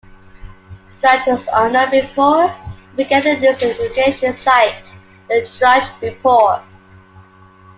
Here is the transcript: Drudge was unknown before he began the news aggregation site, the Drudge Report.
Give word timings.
Drudge 0.99 1.27
was 1.27 1.47
unknown 1.53 1.91
before 1.91 2.47
he 2.49 3.03
began 3.03 3.23
the 3.23 3.37
news 3.39 3.61
aggregation 3.61 4.33
site, 4.33 4.91
the 5.27 5.47
Drudge 5.59 5.91
Report. 6.01 6.63